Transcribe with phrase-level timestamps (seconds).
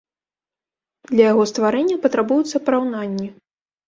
[1.11, 3.29] Для яго стварэння патрабуюцца параўнанні.